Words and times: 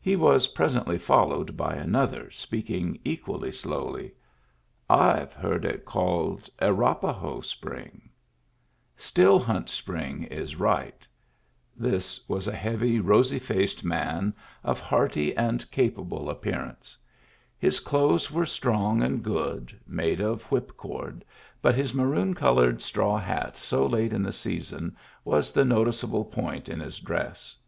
He 0.00 0.16
was 0.16 0.46
presently 0.48 0.96
followed 0.96 1.54
by 1.54 1.74
another, 1.74 2.30
speaking 2.30 2.98
equally 3.04 3.52
slowly: 3.52 4.12
"I've 4.88 5.34
heard 5.34 5.66
it 5.66 5.84
called 5.84 6.48
Arapaho 6.58 7.42
Spring." 7.42 8.08
"Still 8.96 9.38
Hunt 9.38 9.68
Spring 9.68 10.22
is 10.30 10.56
right." 10.56 11.06
This 11.76 12.26
was 12.26 12.48
a 12.48 12.56
heavy, 12.56 12.98
rosy 12.98 13.38
faced 13.38 13.84
man, 13.84 14.32
of 14.64 14.80
hearty 14.80 15.36
and 15.36 15.70
capable 15.70 16.20
Digitized 16.20 16.20
by 16.20 16.22
Google 16.22 16.26
i62 16.26 16.26
MEMBERS 16.28 16.30
OF 16.30 16.40
THE 16.40 16.50
FAMILY 16.50 16.56
appearance. 16.56 16.96
His 17.58 17.80
clothes 17.80 18.30
were 18.32 18.46
strong 18.46 19.02
and 19.02 19.22
goodt 19.22 19.74
made 19.86 20.20
of 20.22 20.44
whipcord, 20.44 21.24
but 21.60 21.74
his 21.74 21.92
maroon 21.92 22.32
colored 22.32 22.80
straw 22.80 23.18
hat 23.18 23.58
so 23.58 23.84
late 23.84 24.14
in 24.14 24.22
the 24.22 24.32
season 24.32 24.96
was 25.26 25.52
the 25.52 25.66
noticeable 25.66 26.24
point 26.24 26.70
in 26.70 26.80
his 26.80 26.98
dress. 26.98 27.58